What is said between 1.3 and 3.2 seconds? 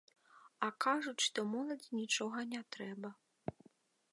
моладзі нічога не трэба!